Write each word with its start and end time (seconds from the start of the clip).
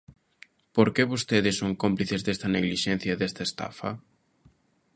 Porque 0.75 1.09
vostedes 1.11 1.55
son 1.61 1.71
cómplices 1.83 2.21
desta 2.23 2.47
neglixencia 2.55 3.11
e 3.13 3.19
desta 3.21 3.43
estafa. 3.49 3.89